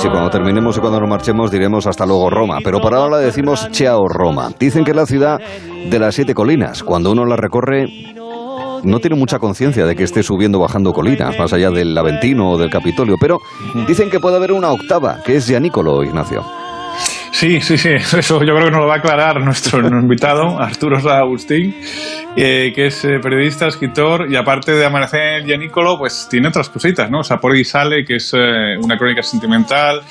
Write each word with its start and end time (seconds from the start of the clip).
sí, 0.00 0.08
cuando 0.08 0.30
terminemos 0.30 0.78
y 0.78 0.80
cuando 0.80 0.98
nos 0.98 1.10
marchemos 1.10 1.50
diremos 1.50 1.86
hasta 1.86 2.06
luego 2.06 2.30
Roma, 2.30 2.58
pero 2.64 2.80
para 2.80 2.96
ahora 2.96 3.18
decimos 3.18 3.70
Chao 3.70 4.08
Roma. 4.08 4.48
Dicen 4.58 4.82
que 4.82 4.92
es 4.92 4.96
la 4.96 5.04
ciudad 5.04 5.38
de 5.90 5.98
las 5.98 6.14
siete 6.14 6.32
colinas. 6.32 6.82
Cuando 6.82 7.12
uno 7.12 7.26
la 7.26 7.36
recorre 7.36 7.86
no 8.82 8.98
tiene 8.98 9.16
mucha 9.16 9.38
conciencia 9.38 9.84
de 9.84 9.94
que 9.94 10.04
esté 10.04 10.22
subiendo 10.22 10.58
o 10.58 10.62
bajando 10.62 10.94
colinas, 10.94 11.38
más 11.38 11.52
allá 11.52 11.70
del 11.70 11.96
Aventino 11.98 12.50
o 12.50 12.58
del 12.58 12.70
Capitolio, 12.70 13.16
pero 13.20 13.40
dicen 13.86 14.08
que 14.08 14.20
puede 14.20 14.36
haber 14.36 14.52
una 14.52 14.70
octava, 14.70 15.18
que 15.22 15.36
es 15.36 15.46
Gianicolo, 15.46 16.02
Ignacio. 16.02 16.42
Sí, 17.32 17.60
sí, 17.60 17.78
sí, 17.78 17.88
eso 17.94 18.42
yo 18.42 18.54
creo 18.54 18.66
que 18.66 18.70
nos 18.70 18.80
lo 18.80 18.86
va 18.86 18.94
a 18.94 18.98
aclarar 18.98 19.40
nuestro 19.40 19.78
invitado, 19.88 20.60
Arturo 20.60 20.98
Agustín, 21.10 21.74
eh, 22.36 22.72
que 22.74 22.86
es 22.86 23.04
eh, 23.04 23.18
periodista, 23.20 23.66
escritor, 23.68 24.30
y 24.30 24.36
aparte 24.36 24.72
de 24.72 24.84
Amanecer 24.84 25.44
Gianicolo, 25.44 25.98
pues 25.98 26.28
tiene 26.30 26.48
otras 26.48 26.68
cositas, 26.68 27.10
¿no? 27.10 27.20
O 27.20 27.24
sea, 27.24 27.38
por 27.38 27.52
ahí 27.52 27.64
sale, 27.64 28.04
que 28.04 28.16
es 28.16 28.32
eh, 28.34 28.76
una 28.78 28.98
crónica 28.98 29.22
sentimental, 29.22 30.02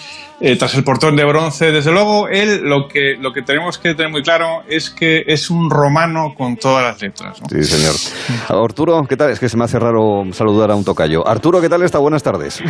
eh, 0.41 0.55
tras 0.57 0.75
el 0.75 0.84
portón 0.84 1.16
de 1.16 1.25
bronce. 1.25 1.71
Desde 1.71 1.91
luego, 1.91 2.27
él 2.27 2.61
lo 2.63 2.88
que, 2.88 3.16
lo 3.20 3.34
que 3.34 3.41
tenemos 3.41 3.77
que 3.77 3.93
tener 3.93 4.11
muy 4.11 4.23
claro 4.23 4.63
es 4.67 4.89
que 4.89 5.23
es 5.27 5.49
un 5.49 5.70
romano 5.70 6.34
con 6.38 6.55
todas 6.55 6.84
las 6.84 7.02
letras. 7.02 7.41
Sí, 7.49 7.63
señor. 7.63 8.63
Arturo, 8.63 9.03
¿qué 9.07 9.17
tal? 9.17 9.31
Es 9.31 9.39
que 9.39 9.49
se 9.49 9.57
me 9.57 9.65
hace 9.65 9.79
raro 9.79 10.23
saludar 10.31 10.71
a 10.71 10.75
un 10.75 10.85
tocayo. 10.85 11.27
Arturo, 11.27 11.59
¿qué 11.62 11.70
tal 11.70 11.84
está? 11.84 11.99
Buenas 11.99 12.23
tardes. 12.23 12.62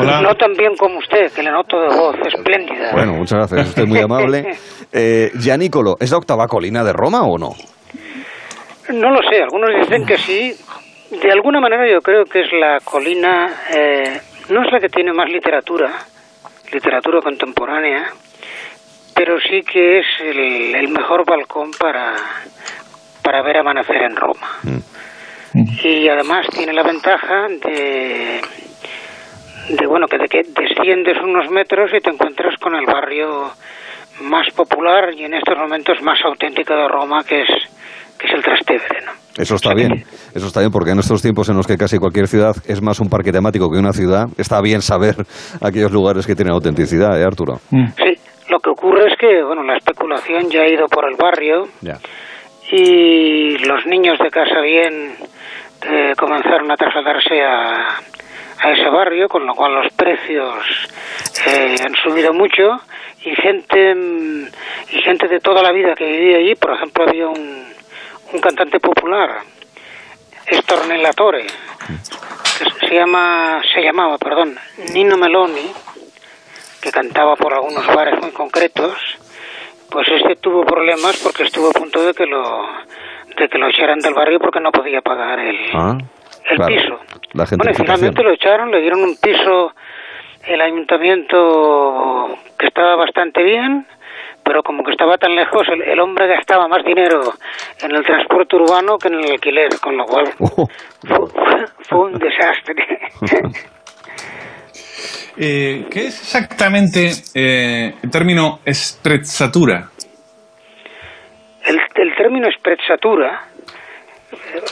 Hola. 0.00 0.20
No 0.20 0.34
tan 0.34 0.52
bien 0.52 0.76
como 0.76 0.98
usted, 0.98 1.32
que 1.32 1.42
le 1.42 1.50
noto 1.50 1.80
de 1.80 1.88
voz 1.88 2.16
espléndida. 2.26 2.92
Bueno, 2.92 3.14
muchas 3.14 3.38
gracias. 3.38 3.68
Usted 3.68 3.82
es 3.82 3.88
muy 3.88 4.00
amable. 4.00 4.56
Eh, 4.92 5.32
Gianicolo, 5.38 5.96
¿es 6.00 6.10
la 6.12 6.16
octava 6.16 6.46
colina 6.46 6.82
de 6.84 6.92
Roma 6.92 7.22
o 7.24 7.36
no? 7.36 7.54
No 8.94 9.10
lo 9.10 9.20
sé. 9.28 9.42
Algunos 9.42 9.68
dicen 9.80 10.06
que 10.06 10.16
sí. 10.16 10.54
De 11.10 11.30
alguna 11.32 11.60
manera 11.60 11.90
yo 11.90 12.00
creo 12.00 12.24
que 12.24 12.40
es 12.40 12.52
la 12.52 12.78
colina... 12.84 13.52
Eh, 13.74 14.20
no 14.48 14.64
es 14.64 14.72
la 14.72 14.78
que 14.78 14.88
tiene 14.88 15.12
más 15.12 15.28
literatura, 15.28 15.92
literatura 16.72 17.20
contemporánea, 17.20 18.06
pero 19.14 19.38
sí 19.40 19.62
que 19.62 20.00
es 20.00 20.06
el, 20.20 20.88
mejor 20.88 21.24
balcón 21.24 21.70
para, 21.72 22.14
para 23.22 23.42
ver 23.42 23.58
amanecer 23.58 24.02
en 24.02 24.16
Roma. 24.16 24.58
Mm. 24.62 24.78
Y 25.82 26.08
además 26.08 26.46
tiene 26.48 26.72
la 26.72 26.82
ventaja 26.82 27.46
de, 27.48 28.40
de 29.68 29.86
bueno, 29.86 30.06
que, 30.06 30.18
de 30.18 30.28
que 30.28 30.42
desciendes 30.42 31.16
unos 31.22 31.50
metros 31.50 31.90
y 31.94 32.00
te 32.00 32.10
encuentras 32.10 32.58
con 32.60 32.74
el 32.74 32.84
barrio 32.84 33.52
más 34.20 34.48
popular 34.54 35.12
y 35.14 35.24
en 35.24 35.34
estos 35.34 35.56
momentos 35.58 36.00
más 36.02 36.18
auténtico 36.24 36.74
de 36.74 36.88
Roma, 36.88 37.24
que 37.24 37.42
es, 37.42 37.48
que 38.18 38.26
es 38.26 38.34
el 38.34 38.42
Trastevere, 38.42 39.04
¿no? 39.04 39.12
Eso 39.38 39.56
está 39.56 39.74
bien, 39.74 40.04
eso 40.34 40.46
está 40.46 40.60
bien, 40.60 40.72
porque 40.72 40.92
en 40.92 40.98
estos 40.98 41.20
tiempos 41.20 41.50
en 41.50 41.56
los 41.56 41.66
que 41.66 41.76
casi 41.76 41.98
cualquier 41.98 42.26
ciudad 42.26 42.56
es 42.66 42.80
más 42.80 43.00
un 43.00 43.10
parque 43.10 43.32
temático 43.32 43.70
que 43.70 43.78
una 43.78 43.92
ciudad, 43.92 44.28
está 44.38 44.62
bien 44.62 44.80
saber 44.80 45.14
aquellos 45.60 45.92
lugares 45.92 46.26
que 46.26 46.34
tienen 46.34 46.54
autenticidad, 46.54 47.20
¿eh, 47.20 47.24
Arturo? 47.24 47.60
Mm. 47.70 47.88
Sí, 47.96 48.14
lo 48.48 48.58
que 48.60 48.70
ocurre 48.70 49.12
es 49.12 49.18
que, 49.18 49.42
bueno, 49.42 49.62
la 49.62 49.76
especulación 49.76 50.48
ya 50.50 50.62
ha 50.62 50.68
ido 50.68 50.86
por 50.86 51.04
el 51.04 51.16
barrio 51.16 51.68
y 52.72 53.58
los 53.58 53.84
niños 53.86 54.18
de 54.18 54.30
casa 54.30 54.60
bien 54.62 55.16
eh, 55.86 56.14
comenzaron 56.16 56.70
a 56.70 56.76
trasladarse 56.76 57.42
a, 57.42 57.98
a 58.60 58.72
ese 58.72 58.88
barrio, 58.88 59.28
con 59.28 59.46
lo 59.46 59.54
cual 59.54 59.74
los 59.74 59.92
precios 59.92 60.88
eh, 61.46 61.76
han 61.84 61.94
subido 62.02 62.32
mucho 62.32 62.80
y 63.24 63.34
gente 63.36 63.94
mm, 63.94 64.46
y 64.92 65.02
gente 65.02 65.28
de 65.28 65.40
toda 65.40 65.62
la 65.62 65.72
vida 65.72 65.94
que 65.94 66.06
vivía 66.06 66.38
allí, 66.38 66.54
por 66.54 66.72
ejemplo, 66.72 67.04
había 67.06 67.28
un 67.28 67.75
un 68.32 68.40
cantante 68.40 68.80
popular, 68.80 69.40
Estornelatore, 70.46 71.46
que 71.46 72.86
se 72.86 72.94
llama, 72.94 73.60
se 73.74 73.82
llamaba, 73.82 74.18
perdón, 74.18 74.56
Nino 74.92 75.16
Meloni, 75.16 75.72
que 76.80 76.90
cantaba 76.90 77.36
por 77.36 77.52
algunos 77.52 77.86
bares 77.86 78.20
muy 78.20 78.30
concretos, 78.30 78.94
pues 79.90 80.06
este 80.08 80.36
tuvo 80.36 80.64
problemas 80.64 81.16
porque 81.22 81.44
estuvo 81.44 81.70
a 81.70 81.72
punto 81.72 82.04
de 82.04 82.12
que 82.14 82.26
lo 82.26 82.66
de 83.36 83.48
que 83.48 83.58
lo 83.58 83.68
echaran 83.68 83.98
del 83.98 84.14
barrio 84.14 84.38
porque 84.38 84.60
no 84.60 84.72
podía 84.72 85.02
pagar 85.02 85.38
el, 85.38 85.58
ah, 85.74 85.98
el 86.48 86.58
piso. 86.64 86.98
bueno, 87.34 87.74
finalmente 87.74 88.22
lo 88.22 88.32
echaron, 88.32 88.70
le 88.70 88.80
dieron 88.80 89.02
un 89.02 89.16
piso 89.16 89.74
el 90.46 90.60
ayuntamiento 90.60 92.38
que 92.58 92.66
estaba 92.66 92.96
bastante 92.96 93.42
bien, 93.42 93.86
pero 94.46 94.62
como 94.62 94.84
que 94.84 94.92
estaba 94.92 95.18
tan 95.18 95.34
lejos, 95.34 95.66
el, 95.68 95.98
hombre 95.98 96.28
gastaba 96.28 96.68
más 96.68 96.84
dinero 96.84 97.32
en 97.82 97.90
el 97.90 98.04
transporte 98.04 98.54
urbano 98.54 98.96
que 98.96 99.08
en 99.08 99.14
el 99.14 99.32
alquiler, 99.32 99.70
con 99.82 99.96
lo 99.96 100.04
cual 100.04 100.32
oh. 100.38 100.68
fue, 101.88 101.98
un 101.98 102.16
desastre. 102.18 102.86
Eh, 105.38 105.84
¿Qué 105.90 106.06
es 106.06 106.18
exactamente 106.22 107.10
eh, 107.34 107.92
el 108.02 108.10
término 108.10 108.60
sprezzatura? 108.66 109.90
El, 111.62 111.78
el 111.94 112.14
término 112.16 112.48
sprezzatura, 112.58 113.42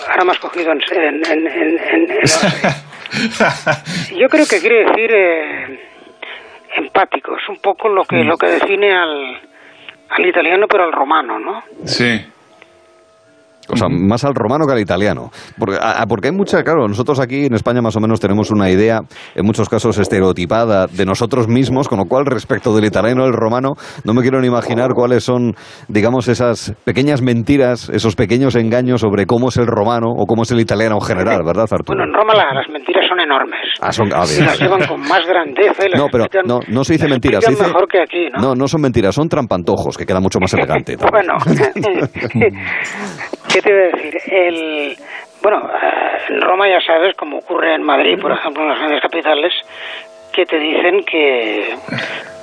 ahora 0.08 0.24
me 0.24 0.30
has 0.30 0.38
cogido 0.38 0.72
en... 0.72 0.80
yo 4.18 4.26
creo 4.30 4.46
que 4.46 4.60
quiere 4.60 4.86
decir 4.86 5.14
eh, 5.14 5.78
empático, 6.76 7.36
es 7.36 7.46
un 7.50 7.58
poco 7.58 7.90
lo 7.90 8.04
que, 8.04 8.16
mm. 8.16 8.26
lo 8.26 8.38
que 8.38 8.46
define 8.46 8.96
al, 8.96 9.38
al 10.08 10.26
italiano, 10.26 10.66
pero 10.68 10.84
al 10.84 10.92
romano, 10.92 11.38
¿no? 11.38 11.62
Sí. 11.84 12.24
O 13.68 13.76
sea, 13.76 13.88
más 13.88 14.24
al 14.24 14.34
romano 14.34 14.66
que 14.66 14.72
al 14.72 14.80
italiano. 14.80 15.30
Porque, 15.58 15.78
porque 16.08 16.28
hay 16.28 16.34
mucha, 16.34 16.62
claro, 16.62 16.86
nosotros 16.86 17.20
aquí 17.20 17.46
en 17.46 17.54
España 17.54 17.80
más 17.80 17.96
o 17.96 18.00
menos 18.00 18.20
tenemos 18.20 18.50
una 18.50 18.70
idea, 18.70 19.00
en 19.34 19.46
muchos 19.46 19.68
casos 19.68 19.98
estereotipada, 19.98 20.86
de 20.86 21.06
nosotros 21.06 21.48
mismos, 21.48 21.88
con 21.88 21.98
lo 21.98 22.04
cual 22.04 22.26
respecto 22.26 22.74
del 22.74 22.84
italiano 22.84 23.24
y 23.24 23.28
el 23.28 23.32
romano, 23.32 23.74
no 24.04 24.14
me 24.14 24.22
quiero 24.22 24.40
ni 24.40 24.48
imaginar 24.48 24.90
cuáles 24.94 25.24
son, 25.24 25.54
digamos, 25.88 26.28
esas 26.28 26.74
pequeñas 26.84 27.22
mentiras, 27.22 27.88
esos 27.88 28.16
pequeños 28.16 28.56
engaños 28.56 29.00
sobre 29.00 29.26
cómo 29.26 29.48
es 29.48 29.56
el 29.56 29.66
romano 29.66 30.08
o 30.10 30.26
cómo 30.26 30.42
es 30.42 30.50
el 30.50 30.60
italiano 30.60 30.96
en 30.96 31.06
general, 31.06 31.42
¿verdad, 31.44 31.66
Arturo? 31.70 31.96
Bueno, 31.96 32.04
en 32.04 32.12
Roma 32.12 32.34
las 32.34 32.68
mentiras 32.68 33.04
son 33.08 33.20
enormes. 33.20 33.60
Ah, 33.80 33.92
son, 33.92 34.12
ah, 34.12 34.20
las 34.20 34.60
llevan 34.60 34.86
con 34.86 35.00
más 35.00 35.26
grandeza. 35.26 35.84
no, 35.96 36.06
pero 36.10 36.26
no, 36.44 36.60
no 36.68 36.84
se 36.84 36.94
dice 36.94 37.08
mentiras. 37.08 37.44
Se 37.44 37.50
dice, 37.50 37.66
mejor 37.66 37.86
que 37.88 38.00
aquí, 38.00 38.28
¿no? 38.32 38.40
No, 38.40 38.54
no 38.54 38.68
son 38.68 38.80
mentiras, 38.80 39.14
son 39.14 39.28
trampantojos, 39.28 39.96
que 39.96 40.04
queda 40.04 40.20
mucho 40.20 40.40
más 40.40 40.52
elegante. 40.54 40.96
bueno. 40.96 41.34
¿Qué 43.54 43.62
te 43.62 43.70
iba 43.70 43.78
a 43.78 43.96
decir? 43.96 44.16
El, 44.26 44.96
bueno, 45.40 45.70
eh, 45.80 46.18
en 46.30 46.40
Roma 46.40 46.68
ya 46.68 46.80
sabes, 46.80 47.14
como 47.14 47.38
ocurre 47.38 47.72
en 47.76 47.84
Madrid, 47.84 48.18
por 48.20 48.32
ejemplo, 48.32 48.64
en 48.64 48.70
las 48.70 48.78
grandes 48.80 49.00
capitales, 49.00 49.52
que 50.32 50.44
te 50.44 50.58
dicen 50.58 51.04
que, 51.04 51.76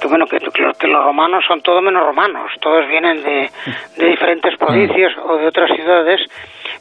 bueno 0.07 0.25
que, 0.25 0.37
que, 0.39 0.87
los 0.87 1.03
romanos 1.03 1.43
son 1.45 1.59
todo 1.59 1.81
menos 1.81 2.05
romanos, 2.05 2.49
todos 2.61 2.87
vienen 2.87 3.21
de, 3.23 3.49
de 3.97 4.05
diferentes 4.05 4.57
provincias 4.57 5.11
o 5.27 5.35
de 5.35 5.47
otras 5.47 5.75
ciudades, 5.75 6.21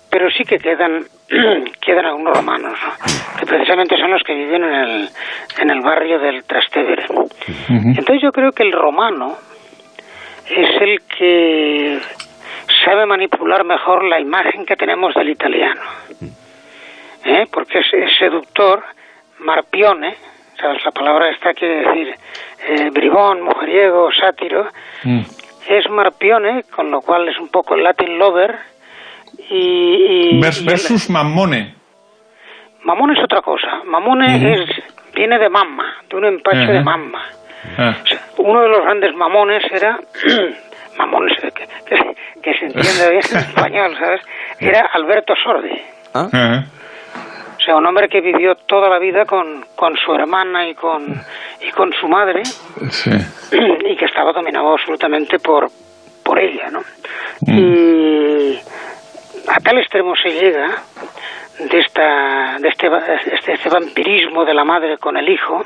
pero 0.09 0.31
sí 0.31 0.45
que 0.45 0.59
quedan 0.59 1.03
quedan 1.81 2.07
algunos 2.07 2.37
romanos, 2.37 2.79
que 3.37 3.47
precisamente 3.47 3.99
son 3.99 4.13
los 4.13 4.23
que 4.23 4.35
viven 4.35 4.63
en 4.63 4.75
el, 4.75 5.09
en 5.59 5.71
el 5.71 5.81
barrio 5.81 6.21
del 6.21 6.45
Trastevere. 6.45 7.07
Entonces 7.69 8.23
yo 8.23 8.31
creo 8.31 8.53
que 8.53 8.63
el 8.63 8.71
romano 8.71 9.37
es 10.49 10.83
el 10.83 11.01
que 11.19 11.99
sabe 12.85 13.07
manipular 13.07 13.65
mejor 13.65 14.05
la 14.05 14.21
imagen 14.21 14.67
que 14.67 14.77
tenemos 14.77 15.15
del 15.15 15.31
italiano. 15.31 15.81
¿Eh? 17.25 17.47
Porque 17.53 17.81
es, 17.81 18.19
seductor, 18.19 18.83
marpione, 19.41 20.17
¿sabes? 20.59 20.85
La 20.85 20.91
palabra 20.91 21.31
esta 21.31 21.53
quiere 21.55 21.87
decir 21.87 22.15
eh, 22.67 22.91
bribón, 22.91 23.43
mujeriego, 23.43 24.11
sátiro. 24.13 24.67
Mm. 25.05 25.21
Es 25.69 25.89
marpione, 25.91 26.65
con 26.65 26.91
lo 26.91 27.01
cual 27.01 27.29
es 27.29 27.39
un 27.39 27.49
poco 27.49 27.75
el 27.75 27.85
Latin 27.85 28.19
lover. 28.19 28.57
Y, 29.49 30.41
versus 30.41 31.11
mamone. 31.11 31.75
Mamone 32.85 33.15
es 33.15 33.25
otra 33.25 33.43
cosa. 33.43 33.83
Mamone 33.85 34.55
es, 34.55 34.61
viene 35.15 35.39
de 35.39 35.49
mamma, 35.49 35.99
de 36.09 36.17
un 36.17 36.25
empache 36.25 36.73
de 36.73 36.83
mamma. 36.83 37.23
Ah. 37.77 37.95
uno 38.39 38.63
de 38.63 38.69
los 38.69 38.83
grandes 38.83 39.15
mamones 39.15 39.63
era 39.71 40.01
mamones 41.01 41.39
que, 41.41 41.51
que, 42.43 42.55
se 42.55 42.67
entiende 42.67 43.11
bien 43.11 43.23
en 43.31 43.39
español, 43.49 43.97
¿sabes? 43.99 44.21
Era 44.59 44.91
Alberto 44.93 45.35
Sordi. 45.43 45.83
¿Ah? 46.15 46.65
O 47.57 47.63
sea, 47.63 47.77
un 47.77 47.87
hombre 47.87 48.09
que 48.09 48.21
vivió 48.21 48.55
toda 48.55 48.89
la 48.89 48.99
vida 48.99 49.27
con, 49.27 49.67
con 49.77 49.95
su 49.97 50.15
hermana 50.15 50.67
y 50.67 50.75
con, 50.75 51.23
y 51.61 51.71
con 51.73 51.93
su 51.93 52.09
madre 52.09 52.43
y 53.85 53.97
que 53.97 54.05
estaba 54.07 54.33
dominado 54.33 54.73
absolutamente 54.73 55.39
por, 55.39 55.69
por 56.25 56.39
ella, 56.39 56.71
¿no? 56.71 56.81
Mm. 57.43 57.59
Y 57.59 58.61
a 59.47 59.61
tal 59.61 59.79
extremo 59.79 60.15
se 60.17 60.31
llega 60.31 60.71
de, 61.59 61.79
esta, 61.81 62.57
de 62.61 62.69
este, 62.69 62.89
este, 63.35 63.53
este 63.53 63.69
vampirismo 63.69 64.45
de 64.47 64.55
la 64.55 64.65
madre 64.65 64.97
con 64.97 65.19
el 65.19 65.29
hijo 65.29 65.63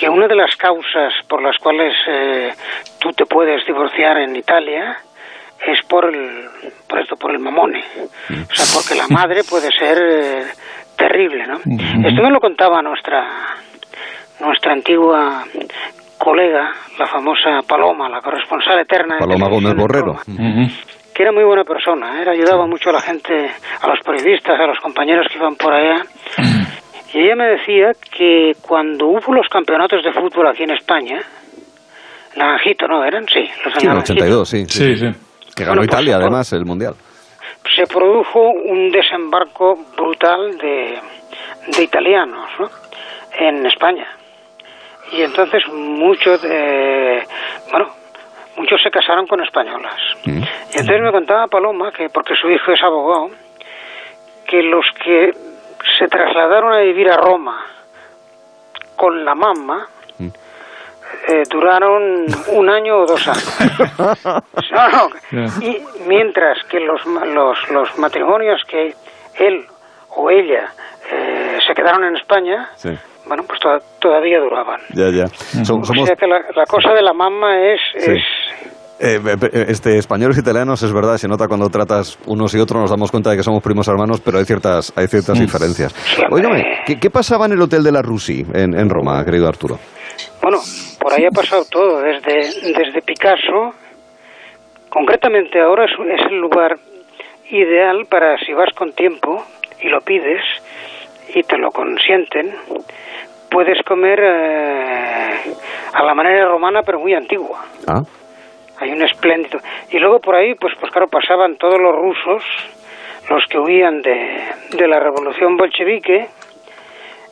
que 0.00 0.08
una 0.08 0.26
de 0.26 0.34
las 0.34 0.56
causas 0.56 1.12
por 1.28 1.42
las 1.42 1.58
cuales 1.58 1.94
eh, 2.08 2.48
tú 2.98 3.10
te 3.10 3.26
puedes 3.26 3.66
divorciar 3.66 4.16
en 4.16 4.34
Italia 4.34 4.96
es 5.66 5.86
por 5.86 6.06
el, 6.06 6.48
por 6.88 7.00
esto, 7.00 7.16
por 7.16 7.32
el 7.32 7.38
mamone. 7.38 7.84
O 8.30 8.54
sea, 8.54 8.64
porque 8.74 8.94
la 8.94 9.06
madre 9.14 9.42
puede 9.44 9.68
ser 9.78 9.98
eh, 10.00 10.44
terrible, 10.96 11.46
¿no? 11.46 11.56
Esto 12.08 12.22
me 12.22 12.30
lo 12.30 12.40
contaba 12.40 12.80
nuestra, 12.80 13.28
nuestra 14.40 14.72
antigua 14.72 15.44
colega, 16.16 16.72
la 16.98 17.06
famosa 17.06 17.60
Paloma, 17.68 18.08
la 18.08 18.22
corresponsal 18.22 18.78
eterna. 18.80 19.16
de 19.16 19.26
Paloma 19.26 19.48
Gómez 19.50 19.74
Borrero. 19.74 20.16
Que 21.14 21.22
era 21.24 21.32
muy 21.32 21.44
buena 21.44 21.64
persona, 21.64 22.22
¿eh? 22.22 22.30
ayudaba 22.30 22.66
mucho 22.66 22.88
a 22.88 22.94
la 22.94 23.02
gente, 23.02 23.34
a 23.82 23.86
los 23.86 24.00
periodistas, 24.00 24.58
a 24.58 24.66
los 24.66 24.78
compañeros 24.78 25.26
que 25.30 25.36
iban 25.36 25.56
por 25.56 25.74
allá. 25.74 26.02
Y 27.12 27.18
ella 27.20 27.36
me 27.36 27.46
decía 27.46 27.92
que 28.16 28.54
cuando 28.62 29.06
hubo 29.08 29.34
los 29.34 29.48
campeonatos 29.48 30.02
de 30.04 30.12
fútbol 30.12 30.46
aquí 30.46 30.62
en 30.62 30.70
España, 30.72 31.20
Naranjito, 32.36 32.86
¿no? 32.86 33.04
¿Eran? 33.04 33.26
Sí, 33.26 33.40
los 33.64 33.74
Sí, 33.74 33.80
en 33.80 33.82
el 33.82 33.88
Naranjito. 33.88 34.12
82, 34.14 34.48
sí. 34.48 34.64
Sí, 34.66 34.96
sí. 34.96 35.06
Que 35.56 35.64
ganó 35.64 35.76
Bueno, 35.76 35.80
pues, 35.80 35.88
Italia, 35.88 36.16
además, 36.16 36.52
el 36.52 36.64
Mundial. 36.64 36.94
se 37.74 37.86
produjo 37.86 38.40
un 38.50 38.90
desembarco 38.92 39.76
brutal 39.96 40.56
de, 40.58 40.98
de 41.76 41.82
italianos 41.82 42.48
¿no? 42.58 42.70
en 43.38 43.66
España. 43.66 44.06
Y 45.12 45.22
entonces 45.22 45.62
muchos, 45.72 46.40
de- 46.42 47.24
bueno, 47.72 47.88
muchos 48.56 48.80
se 48.80 48.90
casaron 48.92 49.26
con 49.26 49.40
españolas. 49.42 49.96
Mm. 50.24 50.38
Y 50.38 50.78
entonces 50.78 51.02
me 51.02 51.10
contaba 51.10 51.48
Paloma, 51.48 51.90
que 51.90 52.08
porque 52.10 52.34
su 52.36 52.48
hijo 52.48 52.70
es 52.70 52.80
abogado, 52.82 53.30
que 54.46 54.62
los 54.62 54.86
que 55.04 55.32
se 55.98 56.08
trasladaron 56.08 56.72
a 56.72 56.78
vivir 56.80 57.10
a 57.10 57.16
Roma 57.16 57.64
con 58.96 59.24
la 59.24 59.34
mamá, 59.34 59.86
Mm. 60.18 60.28
eh, 61.28 61.42
duraron 61.48 62.26
un 62.48 62.68
año 62.70 62.98
o 62.98 63.06
dos 63.06 63.26
años. 63.26 63.58
No, 64.72 65.08
no. 65.32 65.46
Y 65.62 65.82
mientras 66.06 66.62
que 66.64 66.78
los, 66.80 67.04
los, 67.06 67.70
los 67.70 67.98
matrimonios 67.98 68.62
que 68.68 68.94
él 69.38 69.66
o 70.10 70.30
ella 70.30 70.72
eh, 71.10 71.58
se 71.66 71.74
quedaron 71.74 72.04
en 72.04 72.16
España, 72.16 72.68
Sí. 72.76 72.90
bueno, 73.26 73.44
pues 73.46 73.58
to- 73.60 73.80
todavía 74.00 74.38
duraban. 74.40 74.80
Ya, 74.90 75.08
ya. 75.10 75.24
O 75.24 75.84
sea 75.84 76.16
que 76.16 76.26
la, 76.26 76.42
la 76.54 76.66
cosa 76.66 76.92
de 76.92 77.02
la 77.02 77.12
mamá 77.14 77.58
es... 77.58 77.80
Sí. 77.96 78.10
es 78.12 78.22
eh, 79.00 79.20
eh, 79.24 79.64
este, 79.68 79.98
españoles 79.98 80.36
y 80.36 80.40
italianos, 80.40 80.82
es 80.82 80.92
verdad, 80.92 81.16
se 81.16 81.28
nota 81.28 81.48
cuando 81.48 81.68
tratas 81.68 82.18
unos 82.26 82.54
y 82.54 82.58
otros, 82.58 82.80
nos 82.80 82.90
damos 82.90 83.10
cuenta 83.10 83.30
de 83.30 83.36
que 83.36 83.42
somos 83.42 83.62
primos 83.62 83.88
hermanos, 83.88 84.20
pero 84.20 84.38
hay 84.38 84.44
ciertas, 84.44 84.92
hay 84.96 85.06
ciertas 85.06 85.38
diferencias. 85.38 85.94
hombre. 86.22 86.46
Óigame, 86.46 86.64
¿qué, 86.86 86.98
qué 86.98 87.10
pasaba 87.10 87.46
en 87.46 87.52
el 87.52 87.60
Hotel 87.62 87.82
de 87.82 87.92
la 87.92 88.02
Rusi, 88.02 88.44
en, 88.54 88.78
en 88.78 88.88
Roma, 88.88 89.24
querido 89.24 89.48
Arturo? 89.48 89.78
Bueno, 90.42 90.58
por 91.00 91.12
ahí 91.12 91.24
ha 91.24 91.30
pasado 91.30 91.64
todo, 91.70 92.00
desde, 92.00 92.72
desde 92.72 93.02
Picasso. 93.02 93.72
Concretamente 94.90 95.60
ahora 95.60 95.84
es, 95.84 95.92
es 95.92 96.26
el 96.30 96.38
lugar 96.38 96.76
ideal 97.50 98.06
para 98.10 98.36
si 98.38 98.52
vas 98.52 98.68
con 98.76 98.92
tiempo 98.92 99.42
y 99.82 99.88
lo 99.88 100.00
pides 100.00 100.42
y 101.34 101.42
te 101.42 101.56
lo 101.58 101.70
consienten, 101.70 102.54
puedes 103.50 103.82
comer 103.84 104.18
eh, 104.20 105.54
a 105.92 106.04
la 106.04 106.14
manera 106.14 106.48
romana 106.48 106.82
pero 106.84 106.98
muy 107.00 107.14
antigua. 107.14 107.64
Ah, 107.86 108.02
Hay 108.80 108.90
un 108.90 109.02
espléndido. 109.02 109.60
Y 109.90 109.98
luego 109.98 110.20
por 110.20 110.34
ahí, 110.34 110.54
pues, 110.54 110.74
pues 110.80 110.90
claro, 110.90 111.08
pasaban 111.08 111.56
todos 111.56 111.80
los 111.80 111.94
rusos, 111.94 112.42
los 113.28 113.44
que 113.46 113.58
huían 113.58 114.02
de, 114.02 114.40
de 114.70 114.88
la 114.88 114.98
revolución 114.98 115.56
bolchevique, 115.56 116.28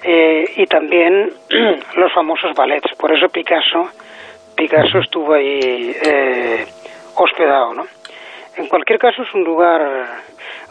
eh, 0.03 0.45
y 0.57 0.67
también 0.67 1.33
los 1.97 2.13
famosos 2.13 2.55
ballets. 2.55 2.95
Por 2.97 3.13
eso 3.13 3.29
Picasso, 3.29 3.89
Picasso 4.55 4.99
estuvo 4.99 5.35
ahí 5.35 5.95
eh, 6.03 6.67
hospedado, 7.17 7.75
¿no? 7.75 7.87
En 8.57 8.67
cualquier 8.69 8.99
caso 8.99 9.23
es 9.23 9.35
un 9.35 9.45
lugar, 9.45 9.81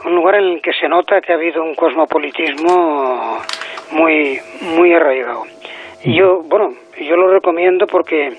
un 0.06 0.16
lugar 0.16 0.36
en 0.36 0.44
el 0.44 0.62
que 0.62 0.74
se 0.74 0.90
nota 0.90 1.22
que 1.22 1.32
ha 1.32 1.36
habido 1.36 1.64
un 1.64 1.74
cosmopolitismo 1.74 3.40
muy, 3.92 4.40
muy 4.62 4.94
arraigado. 4.94 5.46
Y 6.04 6.18
yo, 6.18 6.42
bueno, 6.44 6.74
yo 7.00 7.16
lo 7.16 7.32
recomiendo 7.34 7.88
porque 7.88 8.38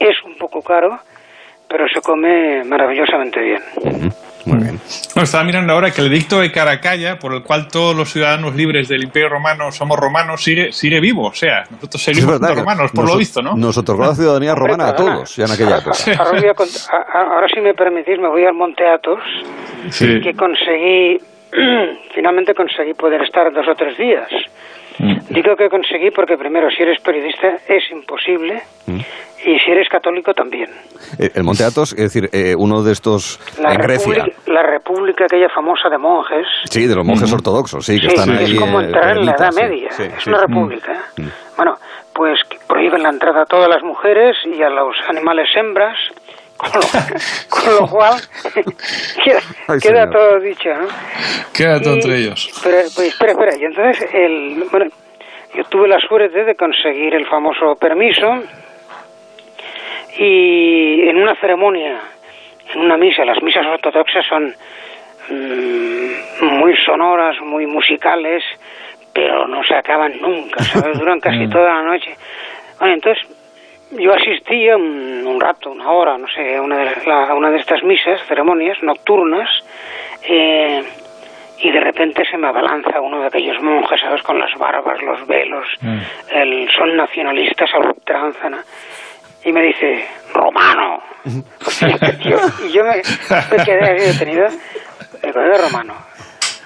es 0.00 0.22
un 0.24 0.36
poco 0.36 0.62
caro, 0.62 0.98
pero 1.76 1.88
se 1.88 2.00
come 2.00 2.62
maravillosamente 2.62 3.40
bien. 3.40 3.60
muy 4.44 4.58
bien. 4.62 4.80
No, 5.16 5.22
estaba 5.22 5.42
mirando 5.42 5.72
ahora 5.72 5.90
que 5.90 6.02
el 6.02 6.06
edicto 6.06 6.38
de 6.38 6.52
Caracalla, 6.52 7.18
por 7.18 7.34
el 7.34 7.42
cual 7.42 7.66
todos 7.66 7.96
los 7.96 8.12
ciudadanos 8.12 8.54
libres 8.54 8.86
del 8.88 9.02
Imperio 9.02 9.28
Romano 9.28 9.72
somos 9.72 9.98
romanos, 9.98 10.40
sigue, 10.40 10.70
sigue 10.70 11.00
vivo. 11.00 11.26
O 11.26 11.34
sea, 11.34 11.64
nosotros 11.68 12.00
seguimos 12.00 12.38
romanos, 12.40 12.92
por 12.94 13.04
nos- 13.06 13.12
lo 13.14 13.18
visto, 13.18 13.42
¿no? 13.42 13.56
Nos 13.56 13.76
otorgó 13.76 14.04
la 14.06 14.14
ciudadanía 14.14 14.54
romana 14.54 14.84
a 14.84 14.90
Hombre, 14.90 15.04
todos, 15.14 15.34
ya 15.34 15.46
en 15.46 15.50
aquella 15.50 15.78
época. 15.78 15.96
Ahora, 16.24 16.40
voy 16.40 16.48
a 16.48 16.54
cont- 16.54 16.88
a- 16.92 17.18
a- 17.18 17.34
ahora, 17.34 17.48
si 17.52 17.60
me 17.60 17.74
permitís, 17.74 18.20
me 18.20 18.28
voy 18.28 18.44
al 18.44 18.54
Monte 18.54 18.86
Athos, 18.86 19.18
Sí. 19.90 20.20
que 20.20 20.32
conseguí, 20.34 21.18
finalmente 22.14 22.54
conseguí 22.54 22.94
poder 22.94 23.22
estar 23.22 23.52
dos 23.52 23.66
o 23.66 23.74
tres 23.74 23.98
días. 23.98 24.28
Digo 25.28 25.56
que 25.56 25.68
conseguí 25.68 26.10
porque 26.10 26.36
primero, 26.38 26.70
si 26.70 26.82
eres 26.82 27.00
periodista 27.00 27.56
es 27.68 27.82
imposible 27.90 28.62
y 28.86 29.58
si 29.58 29.70
eres 29.70 29.88
católico 29.88 30.32
también. 30.34 30.70
Eh, 31.18 31.30
El 31.34 31.42
Monte 31.42 31.64
Athos, 31.64 31.92
es 31.92 31.98
decir, 32.12 32.30
eh, 32.32 32.54
uno 32.56 32.82
de 32.82 32.92
estos 32.92 33.40
La 33.60 33.72
en 33.74 33.78
Grecia. 33.80 34.14
república, 34.14 34.38
la 34.52 34.62
república 34.62 35.24
aquella 35.24 35.48
famosa 35.48 35.88
de 35.88 35.98
monjes, 35.98 36.46
Sí, 36.70 36.86
de 36.86 36.94
los 36.94 37.04
monjes 37.04 37.32
ortodoxos, 37.32 37.84
sí, 37.84 38.00
que 38.00 38.08
Sí, 38.08 38.14
están 38.14 38.36
sí, 38.38 38.44
ahí. 38.44 38.52
es 38.54 38.60
como 38.60 38.80
eh, 38.80 38.84
entrar 38.84 39.16
en 39.18 39.26
la 39.26 39.32
Edad 39.32 39.50
sí, 39.52 39.60
Media. 39.62 39.90
sí, 39.90 40.02
es 40.16 40.26
una 40.28 40.38
república. 40.46 41.04
Bueno, 41.56 41.74
pues 42.14 42.38
prohíben 42.68 43.02
la 43.02 43.08
entrada 43.10 43.42
a 43.42 43.46
todas 43.46 43.68
las 43.68 43.82
mujeres 43.82 44.36
y 44.46 44.62
a 44.62 44.70
los 44.70 44.94
animales 45.08 45.48
hembras, 45.56 45.98
con 46.56 46.70
lo, 46.72 47.48
con 47.48 47.74
lo 47.80 47.86
cual 47.88 48.20
queda, 49.24 49.40
Ay, 49.68 49.78
queda 49.80 50.10
todo 50.10 50.40
dicho, 50.40 50.68
¿no? 50.74 50.86
Queda 51.52 51.80
todo 51.80 51.94
Y- 51.94 51.96
entre 52.00 52.16
ellos. 52.18 52.60
Pero, 52.62 52.76
pues, 52.94 53.08
espera, 53.08 53.32
espera. 53.32 53.56
Y 53.58 53.64
entonces, 53.64 54.08
el, 54.12 54.64
bueno, 54.70 54.86
yo 55.54 55.64
tuve 55.64 55.88
la 55.88 55.98
suerte 56.00 56.44
de 56.44 56.54
conseguir 56.56 57.14
el 57.14 57.26
famoso 57.26 57.76
permiso 57.76 58.42
y 60.18 61.08
en 61.08 61.16
una 61.16 61.34
ceremonia, 61.40 62.00
en 62.72 62.80
una 62.80 62.96
misa, 62.96 63.24
las 63.24 63.42
misas 63.42 63.66
ortodoxas 63.66 64.24
son 64.26 64.54
mm, 65.28 66.44
muy 66.58 66.76
sonoras, 66.84 67.36
muy 67.40 67.66
musicales, 67.66 68.42
pero 69.12 69.46
no 69.48 69.62
se 69.64 69.74
acaban 69.74 70.20
nunca, 70.20 70.62
¿sabes? 70.64 70.98
Duran 70.98 71.20
casi 71.20 71.48
toda 71.50 71.74
la 71.74 71.82
noche. 71.82 72.14
Bueno, 72.78 72.94
entonces 72.94 73.24
yo 73.92 74.12
asistía 74.12 74.76
un, 74.76 75.26
un 75.26 75.40
rato, 75.40 75.70
una 75.70 75.90
hora, 75.90 76.18
no 76.18 76.26
sé, 76.28 76.56
a 76.56 76.62
una 76.62 76.78
de, 76.78 76.84
la- 77.06 77.24
a 77.26 77.34
una 77.34 77.50
de 77.50 77.58
estas 77.58 77.82
misas, 77.84 78.20
ceremonias 78.26 78.82
nocturnas, 78.82 79.48
eh, 80.28 80.82
y 81.58 81.70
de 81.70 81.80
repente 81.80 82.24
se 82.30 82.36
me 82.36 82.48
abalanza 82.48 83.00
uno 83.00 83.20
de 83.20 83.28
aquellos 83.28 83.60
monjes, 83.62 84.00
¿sabes? 84.00 84.22
Con 84.22 84.38
las 84.38 84.52
barbas, 84.58 85.00
los 85.02 85.26
velos, 85.26 85.66
el 86.30 86.68
son 86.76 86.96
nacionalistas 86.96 87.70
a 87.74 87.78
ultranza. 87.78 88.50
Y 89.44 89.52
me 89.52 89.62
dice, 89.62 90.06
romano. 90.32 91.02
y 91.24 92.28
yo, 92.28 92.38
y 92.66 92.72
yo 92.72 92.82
me, 92.84 92.96
me 93.56 93.64
quedé 93.64 93.80
así 93.94 94.12
detenido, 94.18 94.46
digo, 95.22 95.40
¿de 95.40 95.58
romano? 95.58 95.94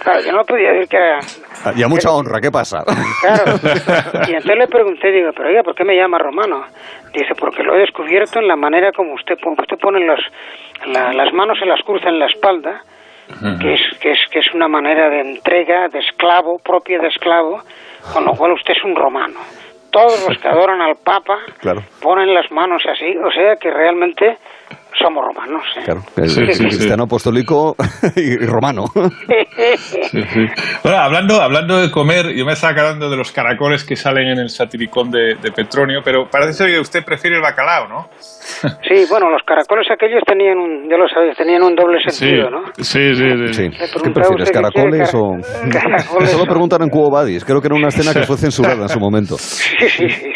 Claro, 0.02 0.20
yo 0.20 0.32
no 0.32 0.44
podía 0.44 0.72
decir 0.72 0.88
que 0.88 0.96
era... 0.96 1.18
Ah, 1.64 1.72
Y 1.76 1.82
a 1.82 1.88
mucha 1.88 2.10
honra, 2.10 2.40
¿qué 2.40 2.50
pasa? 2.50 2.84
Claro. 3.20 3.58
Y 4.28 4.32
entonces 4.32 4.56
le 4.58 4.68
pregunté, 4.68 5.10
digo, 5.10 5.30
pero 5.34 5.48
oiga, 5.48 5.62
¿por 5.62 5.74
qué 5.74 5.84
me 5.84 5.96
llama 5.96 6.18
romano? 6.18 6.64
Dice, 7.12 7.34
porque 7.38 7.62
lo 7.62 7.74
he 7.74 7.80
descubierto 7.80 8.38
en 8.38 8.48
la 8.48 8.56
manera 8.56 8.92
como 8.92 9.14
usted, 9.14 9.34
usted 9.44 9.78
pone 9.78 10.00
los, 10.04 10.20
la- 10.86 11.12
las 11.12 11.32
manos, 11.32 11.58
se 11.58 11.66
las 11.66 11.80
cruza 11.82 12.08
en 12.08 12.18
la 12.18 12.26
espalda, 12.26 12.82
que 13.60 13.74
es, 13.74 13.80
que, 14.00 14.12
es, 14.12 14.18
que 14.30 14.38
es 14.38 14.54
una 14.54 14.68
manera 14.68 15.10
de 15.10 15.20
entrega, 15.20 15.88
de 15.88 15.98
esclavo, 15.98 16.58
propia 16.60 16.98
de 16.98 17.08
esclavo, 17.08 17.62
con 18.12 18.24
lo 18.24 18.32
cual 18.32 18.52
usted 18.52 18.74
es 18.76 18.84
un 18.84 18.94
romano. 18.96 19.38
Todos 19.90 20.26
los 20.28 20.38
que 20.38 20.48
adoran 20.54 20.80
al 20.80 20.96
Papa 20.96 21.38
Claro. 21.60 21.82
ponen 22.00 22.32
las 22.34 22.50
manos 22.50 22.82
así, 22.86 23.16
o 23.16 23.30
sea 23.30 23.56
que 23.56 23.70
realmente 23.70 24.38
somos 25.02 25.24
romanos. 25.24 25.62
¿eh? 25.76 25.82
Claro, 25.84 26.00
Sí, 26.26 26.52
sí. 26.52 26.64
cristiano 26.64 27.04
apostólico 27.04 27.74
y, 28.16 28.36
romano. 28.46 28.84
Sí, 28.94 30.22
sí. 30.22 30.46
Bueno, 30.82 30.98
hablando, 30.98 31.40
hablando 31.40 31.78
de 31.78 31.90
comer, 31.90 32.34
yo 32.36 32.44
me 32.44 32.52
estaba 32.52 32.72
acordando 32.72 33.10
de 33.10 33.16
los 33.16 33.32
caracoles 33.32 33.84
que 33.84 33.96
salen 33.96 34.28
en 34.28 34.38
el 34.38 34.48
satiricón 34.48 35.10
de, 35.10 35.34
de 35.40 35.52
Petronio, 35.52 36.00
pero 36.04 36.28
parece 36.30 36.52
ser 36.52 36.70
que 36.70 36.80
usted 36.80 37.04
prefiere 37.04 37.36
el 37.36 37.42
bacalao, 37.42 37.88
¿no? 37.88 38.08
Sí, 38.88 39.04
bueno, 39.10 39.30
los 39.30 39.42
caracoles 39.46 39.86
aquellos 39.90 40.22
tenían 40.26 40.58
un, 40.58 40.88
ya 40.88 40.96
lo 40.96 41.06
sabéis, 41.08 41.36
tenían 41.36 41.62
un 41.62 41.74
doble 41.74 41.98
sentido, 42.02 42.50
¿no? 42.50 42.62
sí, 42.78 43.14
sí, 43.14 43.52
Sí. 43.52 43.68
¿Qué 43.70 44.10
prefieres, 44.10 44.50
caracoles 44.50 45.14
o...? 45.14 45.32
car- 45.70 45.82
caracoles 45.82 46.28
Eso 46.34 46.44
lo 46.44 46.84
en 46.84 46.90
Cubo 46.90 47.10
Badis. 47.10 47.44
Creo 47.44 47.60
que 47.60 47.66
era 47.68 47.76
una 47.76 47.88
escena 47.88 48.12
que 48.12 48.26
fue 48.26 48.36
censurada 48.38 48.82
en 48.82 48.88
su 48.88 48.98
momento. 49.00 49.36
Sí, 49.38 49.88
sí, 49.88 50.08
sí. 50.08 50.30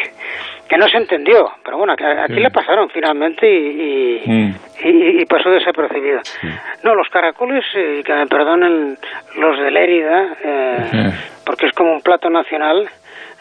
Que 0.73 0.79
no 0.79 0.89
se 0.89 0.97
entendió, 0.97 1.53
pero 1.63 1.77
bueno, 1.77 1.95
que 1.95 2.07
aquí 2.07 2.33
le 2.41 2.51
pasaron 2.51 2.89
finalmente 2.89 3.47
y, 3.47 4.23
y, 4.25 4.31
Mm. 4.31 4.55
y- 4.85 5.21
y 5.21 5.25
pasó 5.27 5.51
desapercibido. 5.51 6.21
No, 6.83 6.95
los 6.95 7.11
caracoles, 7.11 7.63
eh, 7.75 8.01
que 8.03 8.15
me 8.15 8.27
perdonen 8.27 8.97
los 9.37 9.59
de 9.59 9.71
Lérida, 9.71 10.35
eh, 10.43 11.13
porque 11.45 11.67
es 11.67 11.73
como 11.75 11.93
un 11.93 12.01
plato 12.01 12.31
nacional, 12.31 12.89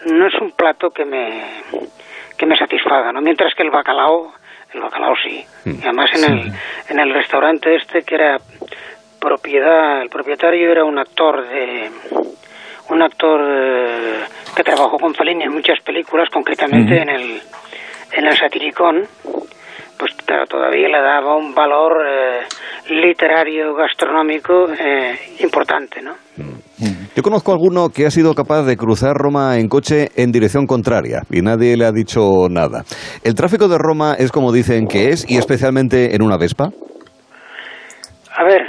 no 0.07 0.27
es 0.27 0.33
un 0.41 0.51
plato 0.51 0.89
que 0.89 1.05
me, 1.05 1.41
que 2.37 2.45
me 2.45 2.57
satisfaga, 2.57 3.13
¿no? 3.13 3.21
Mientras 3.21 3.55
que 3.55 3.63
el 3.63 3.71
bacalao, 3.71 4.33
el 4.73 4.81
bacalao 4.81 5.15
sí. 5.15 5.41
Y 5.65 5.81
además 5.83 6.09
en 6.13 6.33
el, 6.33 6.51
en 6.89 6.99
el 6.99 7.13
restaurante 7.13 7.73
este 7.77 8.01
que 8.03 8.15
era 8.15 8.39
propiedad, 9.21 10.01
el 10.01 10.09
propietario 10.09 10.69
era 10.69 10.83
un 10.83 10.99
actor 10.99 11.47
de 11.47 11.91
un 12.91 13.01
actor 13.01 13.39
eh, 13.41 14.19
que 14.55 14.63
trabajó 14.63 14.97
con 14.97 15.13
Fellini 15.13 15.45
en 15.45 15.53
muchas 15.53 15.79
películas, 15.81 16.29
concretamente 16.29 17.01
en 17.01 17.09
el 17.09 17.41
en 18.13 18.25
el 18.25 18.35
satiricón, 18.35 19.03
pues 19.97 20.13
claro, 20.25 20.45
todavía 20.45 20.87
le 20.89 21.01
daba 21.01 21.37
un 21.37 21.53
valor 21.55 21.93
eh, 22.05 22.41
literario, 22.89 23.73
gastronómico 23.73 24.67
eh, 24.73 25.17
importante, 25.39 26.01
¿no? 26.01 26.15
Yo 27.15 27.23
conozco 27.23 27.51
a 27.51 27.55
alguno 27.55 27.89
que 27.89 28.05
ha 28.05 28.09
sido 28.09 28.33
capaz 28.33 28.63
de 28.63 28.77
cruzar 28.77 29.15
Roma 29.15 29.57
en 29.59 29.67
coche 29.67 30.09
en 30.15 30.31
dirección 30.31 30.65
contraria 30.65 31.21
y 31.29 31.41
nadie 31.41 31.77
le 31.77 31.85
ha 31.85 31.91
dicho 31.91 32.47
nada. 32.49 32.83
¿El 33.23 33.35
tráfico 33.35 33.67
de 33.67 33.77
Roma 33.77 34.15
es 34.17 34.31
como 34.31 34.51
dicen 34.51 34.87
que 34.87 35.09
es 35.09 35.29
y 35.29 35.37
especialmente 35.37 36.15
en 36.15 36.23
una 36.23 36.37
Vespa? 36.37 36.69
A 38.35 38.43
ver, 38.43 38.61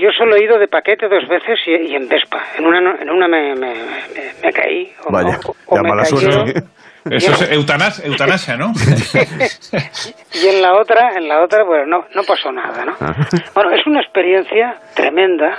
yo 0.00 0.10
solo 0.12 0.36
he 0.36 0.44
ido 0.44 0.58
de 0.58 0.68
paquete 0.68 1.08
dos 1.08 1.26
veces 1.28 1.58
y, 1.66 1.70
y 1.92 1.94
en 1.96 2.08
Vespa. 2.08 2.42
En 2.58 2.66
una, 2.66 2.80
no- 2.80 2.98
en 2.98 3.10
una 3.10 3.28
me, 3.28 3.54
me, 3.54 3.74
me- 3.74 4.32
me 4.42 4.52
caí. 4.52 4.92
O, 5.06 5.12
Vaya, 5.12 5.38
o- 5.46 5.54
o 5.66 5.76
me 5.82 5.88
mala 5.88 6.02
cayó. 6.04 6.16
suerte. 6.18 6.62
Eso 7.10 7.32
es 7.32 7.50
eutanas- 7.52 8.04
eutanasia, 8.04 8.56
¿no? 8.56 8.72
y 10.34 10.46
en 10.48 10.60
la 10.60 10.74
otra, 10.74 11.12
en 11.16 11.26
la 11.28 11.42
otra, 11.42 11.64
pues 11.64 11.86
no, 11.86 12.04
no 12.14 12.22
pasó 12.24 12.52
nada, 12.52 12.84
¿no? 12.84 12.96
Ah. 13.00 13.14
Bueno, 13.54 13.70
es 13.70 13.86
una 13.86 14.00
experiencia 14.00 14.76
tremenda 14.94 15.56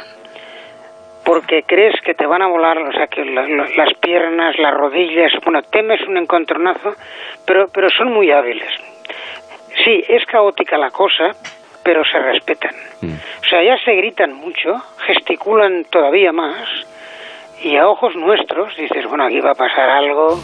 porque 1.25 1.63
crees 1.63 1.95
que 2.03 2.13
te 2.13 2.25
van 2.25 2.41
a 2.41 2.47
volar, 2.47 2.77
o 2.77 2.91
sea, 2.91 3.07
que 3.07 3.23
la- 3.25 3.47
la- 3.47 3.69
las 3.75 3.93
piernas, 3.99 4.57
las 4.59 4.73
rodillas, 4.73 5.31
bueno, 5.43 5.61
temes 5.63 6.01
un 6.07 6.17
encontronazo, 6.17 6.93
pero, 7.45 7.67
pero 7.73 7.89
son 7.89 8.11
muy 8.13 8.31
hábiles. 8.31 8.69
Sí, 9.83 10.03
es 10.07 10.25
caótica 10.25 10.77
la 10.77 10.89
cosa, 10.91 11.31
pero 11.89 12.03
se 12.05 12.19
respetan. 12.19 12.75
O 13.01 13.49
sea, 13.49 13.63
ya 13.63 13.75
se 13.83 13.95
gritan 13.95 14.31
mucho, 14.31 14.75
gesticulan 15.07 15.85
todavía 15.85 16.31
más, 16.31 16.69
y 17.63 17.77
a 17.77 17.87
ojos 17.87 18.15
nuestros 18.15 18.77
dices, 18.77 19.07
bueno, 19.07 19.25
aquí 19.25 19.39
va 19.39 19.53
a 19.53 19.55
pasar 19.55 19.89
algo, 19.89 20.37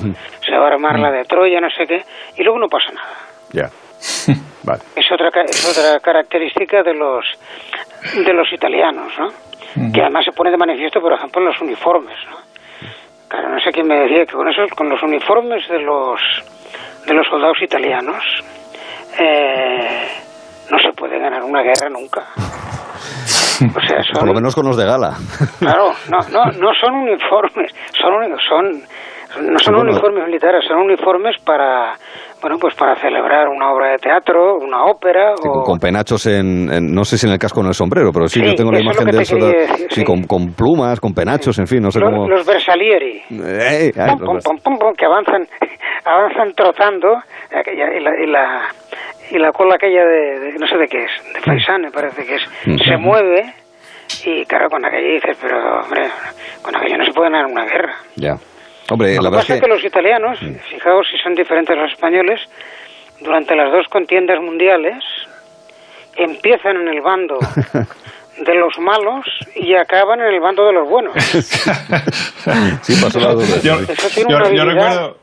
se 0.44 0.58
va 0.58 0.64
a 0.64 0.68
armar 0.70 0.98
la 0.98 1.12
de 1.12 1.24
Troya, 1.26 1.62
no 1.62 1.70
sé 1.70 1.86
qué, 1.86 2.04
y 2.36 2.42
luego 2.42 2.58
no 2.58 2.68
pasa 2.68 2.92
nada. 2.94 3.16
Ya. 3.52 3.70
Vale. 4.64 4.82
Es 4.96 5.06
otra, 5.12 5.30
es 5.44 5.78
otra 5.78 6.00
característica 6.00 6.82
de 6.82 6.96
los, 6.96 7.24
de 8.16 8.34
los 8.34 8.52
italianos, 8.52 9.14
¿no? 9.20 9.92
Que 9.94 10.02
además 10.02 10.26
se 10.26 10.32
pone 10.32 10.50
de 10.50 10.58
manifiesto, 10.58 11.00
por 11.00 11.14
ejemplo, 11.14 11.42
en 11.42 11.48
los 11.50 11.62
uniformes, 11.62 12.18
¿no? 12.28 12.38
Claro, 13.28 13.50
no 13.50 13.60
sé 13.60 13.72
quién 13.72 13.86
me 13.86 14.00
decía 14.00 14.26
que 14.26 14.34
con 14.34 14.50
esos, 14.50 14.72
con 14.72 14.90
los 14.90 15.04
uniformes 15.04 15.68
de 15.68 15.78
los, 15.78 16.20
de 17.06 17.14
los 17.14 17.28
soldados 17.28 17.62
italianos, 17.62 18.24
eh, 19.20 20.15
no 20.70 20.80
se 20.80 20.92
puede 20.96 21.20
ganar 21.20 21.44
una 21.44 21.62
guerra 21.62 21.90
nunca. 21.90 22.22
O 22.36 23.82
sea, 23.88 24.04
son, 24.04 24.14
Por 24.20 24.28
lo 24.28 24.34
menos 24.34 24.56
con 24.56 24.66
los 24.66 24.78
de 24.78 24.86
gala. 24.86 25.14
Claro, 25.60 25.92
no, 26.10 26.20
no, 26.32 26.46
no 26.52 26.74
son 26.80 26.94
uniformes, 26.96 27.72
son, 28.00 28.14
son 28.50 28.84
no 29.52 29.60
son 29.60 29.76
uniformes 29.76 30.26
militares, 30.26 30.64
son 30.68 30.78
uniformes 30.78 31.36
para, 31.44 31.94
bueno, 32.46 32.60
pues 32.60 32.76
para 32.76 32.96
celebrar 32.98 33.48
una 33.48 33.72
obra 33.74 33.88
de 33.94 33.98
teatro, 33.98 34.58
una 34.60 34.84
ópera 34.86 35.34
o 35.34 35.64
con, 35.64 35.80
penachos 35.80 36.28
en, 36.28 36.72
en- 36.72 36.94
no 36.94 37.04
sé 37.04 37.18
si 37.18 37.26
en 37.26 37.34
el 37.34 37.40
casco 37.40 37.60
o 37.60 37.64
en 37.64 37.70
el 37.70 37.74
sombrero, 37.74 38.12
pero 38.14 38.28
sí, 38.28 38.40
Sí, 38.40 38.46
yo 38.46 38.54
tengo 38.54 38.72
la 38.72 38.78
es 38.78 38.84
imagen 38.84 39.06
de 39.08 39.22
eso. 39.24 39.36
de- 39.36 39.42
quería 39.42 39.62
decir, 39.62 39.88
sí, 39.90 39.96
sí. 40.02 40.04
Con, 40.04 40.24
con 40.28 40.54
plumas, 40.54 41.00
con 41.00 41.12
penachos, 41.16 41.58
en 41.58 41.66
fin, 41.66 41.82
no 41.82 41.90
sé 41.90 42.00
los, 42.00 42.12
cómo. 42.12 42.30
los 42.30 42.46
Versalieri, 42.46 43.24
Eh, 43.32 43.92
ay, 43.98 44.16
pum, 44.18 44.38
pum, 44.64 44.78
pum, 44.78 44.94
que 44.96 45.06
avanzan, 45.06 45.48
avanzan 46.06 46.54
trotando 46.54 47.18
y, 47.52 48.00
la, 48.00 48.24
y, 48.24 48.28
la, 48.28 48.62
y 49.32 49.38
la 49.40 49.52
cola 49.52 49.74
aquella 49.74 50.06
de, 50.06 50.40
de- 50.40 50.54
no 50.60 50.68
sé 50.68 50.78
de 50.78 50.88
qué 50.88 51.00
es, 51.04 51.34
de 51.34 51.42
faisán 51.42 51.82
me 51.82 51.90
parece 51.90 52.24
que 52.28 52.36
es, 52.36 52.44
Mm. 52.68 52.78
se 52.78 52.98
mueve 52.98 53.54
y 54.24 54.46
claro, 54.46 54.70
con 54.70 54.86
aquello 54.86 55.14
dices, 55.16 55.36
pero 55.42 55.80
hombre, 55.82 56.10
con 56.62 56.76
aquello 56.76 56.98
no 57.00 57.06
se 57.06 57.12
puede 57.12 57.32
ganar 57.32 57.48
una 57.48 57.66
guerra. 57.66 57.96
Ya. 58.18 58.36
Hombre, 58.90 59.16
Lo 59.16 59.24
la 59.24 59.30
que 59.32 59.36
pasa 59.38 59.56
es 59.56 59.62
que. 59.62 59.68
los 59.68 59.84
italianos, 59.84 60.40
fijaos 60.70 61.08
si 61.10 61.18
son 61.18 61.34
diferentes 61.36 61.76
a 61.76 61.82
los 61.82 61.92
españoles, 61.92 62.40
durante 63.22 63.56
las 63.56 63.72
dos 63.72 63.88
contiendas 63.90 64.40
mundiales 64.42 65.04
empiezan 66.18 66.78
en 66.78 66.88
el 66.90 67.02
bando 67.02 67.38
de 68.46 68.56
los 68.56 68.78
malos 68.80 69.26
y 69.56 69.74
acaban 69.76 70.20
en 70.22 70.28
el 70.34 70.40
bando 70.40 70.66
de 70.68 70.74
los 70.74 70.88
buenos. 70.90 71.14
Sí, 72.84 72.94
pasó 73.02 73.20
la 73.20 73.34
doble. 73.34 73.48
Yo, 73.64 73.80
Eso 73.80 74.08
tiene 74.14 74.30
yo- 74.30 74.38
una 74.38 74.50
yo 74.52 74.62
habilidad. 74.62 74.66
recuerdo. 74.66 75.18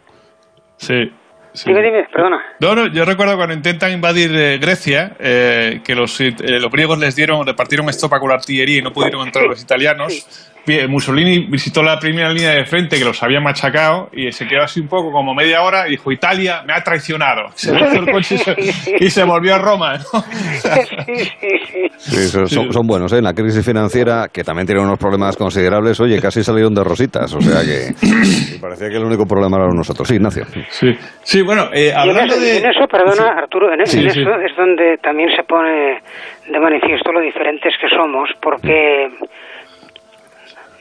Sí. 0.77 1.13
sí. 1.53 1.69
Dime, 1.69 1.83
dime, 1.83 2.09
perdona. 2.13 2.43
No, 2.59 2.75
no, 2.75 2.87
yo 2.89 3.05
recuerdo 3.05 3.37
cuando 3.37 3.55
intentan 3.55 3.93
invadir 3.93 4.33
eh, 4.35 4.59
Grecia, 4.59 5.13
eh, 5.21 5.81
que 5.85 5.95
los, 5.95 6.21
eh, 6.21 6.35
los 6.41 6.71
griegos 6.73 6.99
les 6.99 7.15
dieron, 7.15 7.47
repartieron 7.47 7.89
estopa 7.89 8.19
con 8.19 8.31
la 8.31 8.35
artillería 8.37 8.79
y 8.79 8.83
no 8.83 8.93
pudieron 8.93 9.25
entrar 9.27 9.45
Sí, 9.45 9.51
los 9.51 9.63
italianos. 9.63 10.51
Mussolini 10.89 11.47
visitó 11.49 11.83
la 11.83 11.99
primera 11.99 12.31
línea 12.33 12.51
de 12.51 12.65
frente 12.65 12.99
que 12.99 13.05
los 13.05 13.23
había 13.23 13.41
machacado 13.41 14.09
y 14.13 14.31
se 14.33 14.47
quedó 14.47 14.63
así 14.63 14.81
un 14.81 14.89
poco 14.89 15.11
como 15.11 15.35
media 15.35 15.63
hora 15.63 15.87
y 15.89 15.93
dijo, 15.93 16.13
Italia 16.13 16.63
me 16.67 16.73
ha 16.73 16.83
traicionado. 16.83 17.49
Se 17.55 17.73
lanzó 17.73 17.99
el 18.01 18.11
coche 18.13 18.35
y 18.37 18.39
se, 18.39 18.57
y 19.01 19.11
se 19.11 19.25
volvió 19.25 19.55
a 19.55 19.59
Roma. 19.59 19.95
¿no? 19.99 20.21
Sí, 20.23 21.25
sí, 21.41 21.49
sí. 21.73 21.89
Sí, 21.99 22.47
son, 22.49 22.73
son- 22.73 22.87
buenos, 22.87 23.13
¿eh? 23.13 23.19
En 23.19 23.25
la 23.25 23.33
crisis 23.33 23.65
financiera, 23.65 24.27
que 24.33 24.43
también 24.45 24.67
tienen 24.67 24.85
unos 24.85 24.99
problemas 24.99 25.37
considerables, 25.37 26.01
oye, 26.01 26.21
casi 26.21 26.43
salieron 26.43 26.75
de 26.75 26.83
rositas. 26.85 27.33
O 27.35 27.41
sea 27.41 27.61
que. 27.63 27.93
parecía 28.61 28.89
que 28.89 28.97
el 28.97 29.05
único 29.05 29.25
problema 29.25 29.57
era 29.59 29.69
nosotros. 29.73 30.07
Sí, 30.09 30.15
Ignacio. 30.17 30.45
Sí, 30.71 30.93
sí 31.23 31.43
bueno, 31.43 31.71
eh, 31.73 31.93
hablando 31.95 32.35
eso, 32.35 32.41
de... 32.43 32.59
en 32.59 32.67
eso, 32.67 32.87
perdona, 32.91 33.33
Arturo, 33.39 33.73
en, 33.73 33.87
Sí, 33.87 33.99
en 34.05 34.11
sí. 34.11 34.21
eso 34.21 34.31
es 34.41 34.57
donde 34.57 34.99
también 35.03 35.29
se 35.37 35.43
pone 35.45 36.01
de 36.49 36.59
manifiesto 36.61 37.13
lo 37.13 37.21
diferentes 37.21 37.73
que 37.81 37.89
somos, 37.89 38.29
porque 38.41 39.09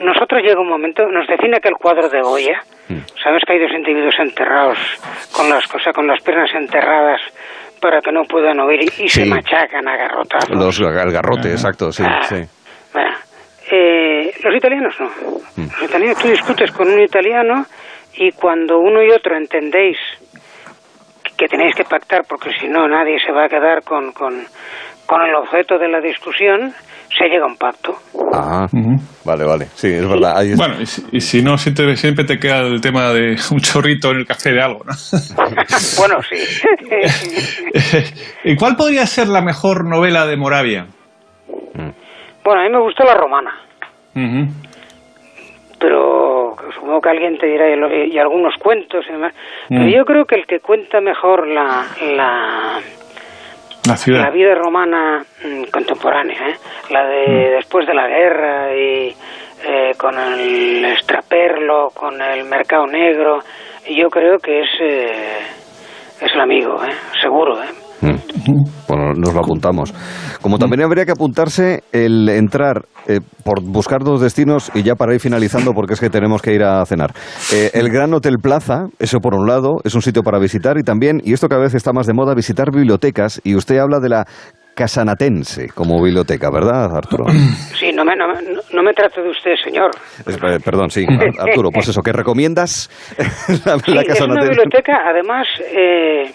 nosotros 0.01 0.41
llega 0.43 0.59
un 0.59 0.69
momento, 0.69 1.07
nos 1.07 1.27
define 1.27 1.57
aquel 1.57 1.73
cuadro 1.75 2.09
de 2.09 2.21
Goya, 2.21 2.61
sabes 3.23 3.43
que 3.45 3.53
hay 3.53 3.59
dos 3.59 3.71
individuos 3.71 4.15
enterrados 4.19 4.77
con 5.31 5.49
las 5.49 5.65
cosas, 5.67 5.93
con 5.93 6.07
las 6.07 6.21
piernas 6.21 6.49
enterradas 6.53 7.21
para 7.79 8.01
que 8.01 8.11
no 8.11 8.23
puedan 8.25 8.59
oír 8.59 8.81
y, 8.83 9.03
y 9.05 9.09
se 9.09 9.25
machacan 9.25 9.87
a. 9.87 9.97
Los, 10.49 10.79
el 10.79 11.11
garrote, 11.11 11.51
exacto, 11.51 11.91
sí, 11.91 12.03
Ah, 12.05 12.21
sí. 12.23 12.35
bueno, 12.93 13.11
eh, 13.71 14.33
los 14.43 14.55
italianos 14.55 14.93
no. 14.99 15.09
Los 15.57 15.83
italianos, 15.89 16.17
tú 16.19 16.27
discutes 16.27 16.71
con 16.71 16.87
un 16.89 17.01
italiano 17.01 17.65
y 18.15 18.31
cuando 18.33 18.77
uno 18.79 19.01
y 19.01 19.09
otro 19.11 19.35
entendéis 19.37 19.97
que 21.37 21.47
tenéis 21.47 21.73
que 21.75 21.83
pactar 21.85 22.23
porque 22.27 22.51
si 22.59 22.67
no 22.67 22.87
nadie 22.87 23.17
se 23.25 23.31
va 23.31 23.45
a 23.45 23.49
quedar 23.49 23.83
con, 23.83 24.11
con, 24.11 24.43
con 25.07 25.21
el 25.23 25.33
objeto 25.35 25.77
de 25.79 25.87
la 25.87 25.99
discusión, 26.01 26.73
se 27.17 27.25
llega 27.27 27.43
a 27.43 27.47
un 27.47 27.57
pacto. 27.57 27.95
Ah, 28.33 28.67
vale, 29.25 29.43
vale. 29.43 29.65
Sí, 29.75 29.87
es 29.87 30.07
verdad. 30.07 30.37
ahí 30.37 30.51
es- 30.51 30.57
Bueno, 30.57 30.81
y 30.81 30.85
si, 30.85 31.03
y 31.11 31.21
si 31.21 31.41
no, 31.41 31.57
siempre, 31.57 31.95
siempre 31.97 32.23
te 32.25 32.39
queda 32.39 32.59
el 32.59 32.79
tema 32.81 33.09
de 33.13 33.35
un 33.51 33.59
chorrito 33.59 34.11
en 34.11 34.17
el 34.17 34.25
café 34.27 34.51
de 34.51 34.61
algo, 34.61 34.83
¿no? 34.85 34.93
bueno, 35.97 36.19
sí. 36.23 36.37
¿Y 38.45 38.55
cuál 38.55 38.75
podría 38.75 39.05
ser 39.05 39.27
la 39.27 39.41
mejor 39.41 39.85
novela 39.85 40.25
de 40.25 40.37
Moravia? 40.37 40.87
bueno, 42.43 42.61
a 42.61 42.63
mí 42.63 42.69
me 42.71 42.79
gusta 42.81 43.03
la 43.05 43.13
romana, 43.13 43.51
pero 45.79 46.55
supongo 46.75 47.01
que 47.01 47.09
alguien 47.09 47.37
te 47.37 47.47
dirá 47.47 47.65
y 48.05 48.17
algunos 48.17 48.53
cuentos 48.59 49.03
y 49.07 49.11
demás. 49.11 49.33
Pero 49.69 49.87
yo 49.87 50.05
creo 50.05 50.25
que 50.25 50.35
el 50.35 50.45
que 50.45 50.59
cuenta 50.59 51.01
mejor 51.01 51.47
la, 51.47 51.85
la, 52.15 52.79
La 53.91 53.97
ciudad. 53.97 54.21
la 54.21 54.29
vida 54.31 54.55
romana 54.55 55.21
mm, 55.43 55.63
contemporánea, 55.69 56.49
¿eh? 56.49 56.55
la 56.91 57.05
de 57.05 57.51
después 57.55 57.85
de 57.85 57.93
la 57.93 58.07
guerra 58.07 58.73
y 58.73 59.13
eh, 59.63 59.91
con 59.97 60.17
el 60.17 60.85
extraperlo, 60.85 61.89
con 61.93 62.21
el 62.21 62.45
mercado 62.45 62.87
negro, 62.87 63.39
yo 63.89 64.09
creo 64.09 64.39
que 64.39 64.61
es 64.61 64.69
eh, 64.79 65.39
es 66.21 66.33
el 66.33 66.39
amigo, 66.39 66.81
¿eh? 66.85 66.93
seguro. 67.21 67.61
¿eh? 67.61 67.67
Mm. 68.01 68.15
Bueno, 68.87 69.13
nos 69.13 69.33
lo 69.33 69.39
apuntamos. 69.39 69.93
Como 70.41 70.57
también 70.57 70.81
habría 70.83 71.05
que 71.05 71.11
apuntarse 71.11 71.83
el 71.93 72.27
entrar 72.29 72.83
eh, 73.07 73.19
por 73.45 73.61
buscar 73.63 74.03
dos 74.03 74.19
destinos 74.21 74.69
y 74.73 74.83
ya 74.83 74.95
para 74.95 75.13
ir 75.13 75.19
finalizando 75.21 75.71
porque 75.73 75.93
es 75.93 75.99
que 75.99 76.09
tenemos 76.09 76.41
que 76.41 76.53
ir 76.53 76.63
a 76.63 76.85
cenar. 76.85 77.11
Eh, 77.53 77.71
el 77.73 77.89
Gran 77.89 78.13
Hotel 78.13 78.35
Plaza, 78.41 78.87
eso 78.99 79.19
por 79.19 79.33
un 79.35 79.47
lado, 79.47 79.77
es 79.85 79.95
un 79.95 80.01
sitio 80.01 80.23
para 80.23 80.39
visitar 80.39 80.77
y 80.77 80.83
también, 80.83 81.21
y 81.23 81.31
esto 81.33 81.47
cada 81.47 81.61
vez 81.61 81.73
está 81.73 81.93
más 81.93 82.05
de 82.05 82.13
moda, 82.13 82.33
visitar 82.35 82.69
bibliotecas 82.71 83.39
y 83.45 83.55
usted 83.55 83.77
habla 83.77 83.99
de 83.99 84.09
la 84.09 84.25
Casanatense 84.75 85.67
como 85.75 86.01
biblioteca, 86.01 86.49
¿verdad, 86.51 86.95
Arturo? 86.95 87.25
Sí, 87.79 87.91
no 87.93 88.03
me, 88.05 88.15
no, 88.15 88.27
me- 88.27 88.41
no- 88.73 88.83
me 88.83 88.93
trate 88.93 89.21
de 89.21 89.29
usted, 89.29 89.51
señor. 89.63 89.89
Eh, 90.27 90.59
perdón, 90.63 90.89
sí, 90.89 91.05
Ar- 91.07 91.33
Arturo, 91.49 91.69
pues 91.71 91.87
eso, 91.87 92.01
¿qué 92.01 92.11
recomiendas? 92.11 92.89
la, 93.65 93.79
Sí, 93.79 93.91
la 93.91 94.01
es 94.01 94.03
una 94.03 94.03
Casanatense. 94.03 94.49
biblioteca, 94.49 94.93
además, 95.09 95.47
eh, 95.75 96.31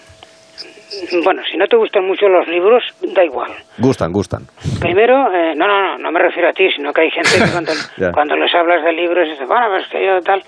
bueno, 1.24 1.42
si 1.50 1.56
no 1.56 1.66
te 1.66 1.76
gustan 1.76 2.06
mucho 2.06 2.28
los 2.28 2.46
libros, 2.48 2.82
da 3.14 3.24
igual. 3.24 3.52
Gustan, 3.78 4.12
gustan. 4.12 4.42
Primero, 4.80 5.32
eh, 5.34 5.54
no, 5.56 5.66
no, 5.66 5.82
no, 5.82 5.98
no 5.98 6.10
me 6.12 6.20
refiero 6.20 6.48
a 6.48 6.52
ti, 6.52 6.68
sino 6.70 6.92
que 6.92 7.02
hay 7.02 7.10
gente 7.10 7.30
que 7.38 7.50
cuando, 7.50 7.72
cuando 8.12 8.36
les 8.36 8.54
hablas 8.54 8.84
de 8.84 8.92
libros 8.92 9.28
dice, 9.28 9.44
bueno, 9.46 9.66
pues 9.70 9.88
que 9.88 10.04
yo 10.04 10.20
tal, 10.22 10.42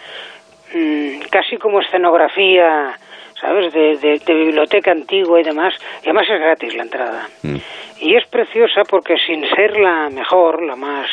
mm, 0.74 1.20
casi 1.30 1.56
como 1.56 1.80
escenografía, 1.80 2.96
¿sabes? 3.40 3.72
De, 3.72 3.96
de- 3.98 4.18
de 4.24 4.34
biblioteca 4.34 4.90
antigua 4.92 5.40
y 5.40 5.44
demás, 5.44 5.74
y 6.02 6.06
además 6.06 6.26
es 6.30 6.40
gratis 6.40 6.74
la 6.74 6.82
entrada. 6.82 7.28
Mm. 7.42 7.56
Y 8.00 8.16
es 8.16 8.26
preciosa 8.28 8.82
porque 8.88 9.16
sin 9.26 9.44
ser 9.56 9.76
la 9.78 10.08
mejor, 10.10 10.62
la 10.62 10.76
más, 10.76 11.08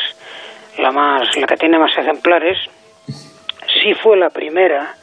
la 0.78 0.90
más, 0.92 1.36
la 1.36 1.46
que 1.46 1.56
tiene 1.56 1.78
más 1.78 1.96
ejemplares, 1.98 2.58
sí 3.82 3.92
fue 3.94 4.16
la 4.16 4.30
primera 4.30 4.94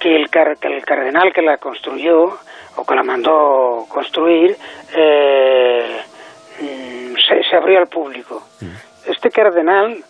que 0.00 0.16
el, 0.16 0.26
el 0.62 0.84
cardenal 0.84 1.32
que 1.32 1.42
la 1.42 1.56
construyó 1.58 2.38
o 2.76 2.84
que 2.84 2.94
la 2.94 3.02
mandó 3.02 3.86
construir 3.88 4.56
eh, 4.94 6.00
mm, 6.60 7.14
se, 7.48 7.56
abrió 7.56 7.78
al 7.78 7.86
público. 7.86 8.42
Mm. 8.60 9.10
Este 9.10 9.30
cardenal 9.30 10.02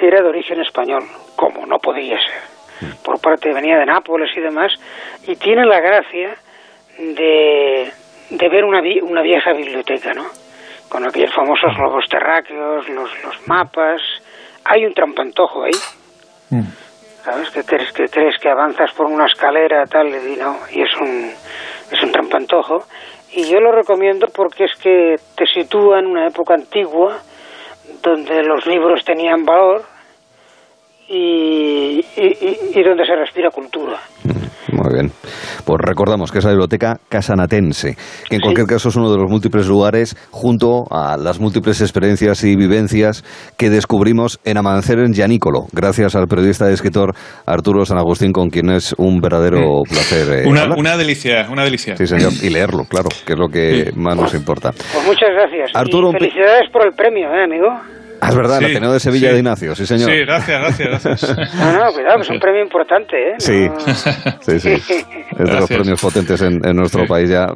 era 0.00 0.22
de 0.22 0.28
origen 0.28 0.60
español, 0.60 1.04
como 1.36 1.66
no 1.66 1.78
podía 1.78 2.18
ser. 2.18 2.88
Mm. 2.88 2.94
Por 3.04 3.20
parte 3.20 3.52
venía 3.52 3.78
de 3.78 3.86
Nápoles 3.86 4.30
y 4.36 4.40
demás, 4.40 4.72
y 5.26 5.36
tiene 5.36 5.64
la 5.64 5.80
gracia 5.80 6.36
de, 6.98 7.90
de 8.30 8.48
ver 8.48 8.64
una, 8.64 8.80
una 9.02 9.22
vieja 9.22 9.52
biblioteca, 9.52 10.12
¿no? 10.12 10.26
Con 10.88 11.06
aquellos 11.06 11.34
famosos 11.34 11.74
globos 11.76 12.06
terráqueos, 12.08 12.88
los, 12.88 13.10
los 13.24 13.48
mapas. 13.48 14.00
Hay 14.64 14.84
un 14.84 14.92
trampantojo 14.94 15.64
ahí. 15.64 15.72
¿Sabes? 17.24 17.50
Que 17.50 17.64
crees 17.64 17.92
que 17.92 18.08
crees 18.08 18.36
que 18.38 18.50
avanzas 18.50 18.92
por 18.92 19.06
una 19.06 19.26
escalera 19.26 19.86
tal 19.86 20.08
y 20.08 20.36
no, 20.36 20.58
y 20.70 20.82
es 20.82 20.94
un 20.96 21.32
es 21.92 22.02
un 22.02 22.12
trampantojo 22.12 22.84
y 23.32 23.44
yo 23.44 23.60
lo 23.60 23.72
recomiendo 23.72 24.26
porque 24.34 24.64
es 24.64 24.74
que 24.76 25.16
te 25.36 25.46
sitúa 25.46 25.98
en 25.98 26.06
una 26.06 26.26
época 26.26 26.54
antigua 26.54 27.18
donde 28.02 28.42
los 28.42 28.66
libros 28.66 29.04
tenían 29.04 29.44
valor 29.44 29.84
y, 31.08 32.04
y 32.16 32.82
donde 32.82 33.04
se 33.04 33.14
respira 33.14 33.50
cultura. 33.50 34.00
Muy 34.70 34.92
bien. 34.92 35.10
Pues 35.64 35.80
recordamos 35.80 36.30
que 36.30 36.38
es 36.38 36.44
la 36.44 36.50
biblioteca 36.50 36.98
casanatense, 37.08 37.96
que 38.28 38.36
en 38.36 38.40
cualquier 38.40 38.66
caso 38.66 38.88
es 38.88 38.96
uno 38.96 39.10
de 39.10 39.18
los 39.18 39.30
múltiples 39.30 39.66
lugares, 39.66 40.16
junto 40.30 40.84
a 40.90 41.16
las 41.16 41.40
múltiples 41.40 41.80
experiencias 41.80 42.44
y 42.44 42.54
vivencias 42.56 43.24
que 43.56 43.70
descubrimos 43.70 44.40
en 44.44 44.58
Amanecer 44.58 45.00
en 45.00 45.12
Yanícolo, 45.12 45.66
gracias 45.72 46.14
al 46.14 46.28
periodista 46.28 46.70
y 46.70 46.74
escritor 46.74 47.14
Arturo 47.46 47.84
San 47.84 47.98
Agustín, 47.98 48.32
con 48.32 48.50
quien 48.50 48.70
es 48.70 48.94
un 48.98 49.20
verdadero 49.20 49.82
placer. 49.88 50.44
Eh, 50.44 50.48
una, 50.48 50.96
delicia, 50.96 51.48
una 51.50 51.64
delicia. 51.64 51.96
Sí, 51.96 52.06
señor, 52.06 52.32
y 52.42 52.50
leerlo, 52.50 52.84
claro, 52.84 53.08
que 53.26 53.32
es 53.32 53.38
lo 53.38 53.48
que 53.48 53.90
más 53.96 54.16
nos 54.16 54.34
importa. 54.34 54.70
Pues 54.70 55.06
muchas 55.06 55.30
gracias. 55.34 55.70
Arturo, 55.74 56.12
felicidades 56.12 56.70
por 56.72 56.86
el 56.86 56.92
premio, 56.92 57.28
¿eh, 57.32 57.44
amigo? 57.44 57.68
Ah, 58.22 58.28
es 58.28 58.36
verdad, 58.36 58.60
sí, 58.60 58.72
la 58.74 58.92
de 58.92 59.00
Sevilla 59.00 59.32
de 59.32 59.38
Ignacio, 59.38 59.74
sí, 59.74 59.84
señor. 59.84 60.08
Sí, 60.08 60.18
gracias, 60.18 60.60
gracias, 60.60 60.88
gracias. 60.88 61.54
No, 61.56 61.72
no, 61.72 61.92
cuidado, 61.92 62.16
que 62.18 62.22
es 62.22 62.30
un 62.30 62.38
premio 62.38 62.62
importante, 62.62 63.16
¿eh? 63.16 63.34
Sí, 63.38 63.68
sí, 64.40 64.60
sí. 64.60 64.70
Es 64.70 65.50
de 65.50 65.54
los 65.54 65.68
premios 65.68 66.00
potentes 66.00 66.40
en, 66.40 66.60
nuestro 66.76 67.04
país 67.04 67.28
ya. 67.28 67.48